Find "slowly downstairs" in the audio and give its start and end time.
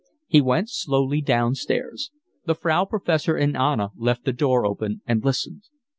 0.71-2.09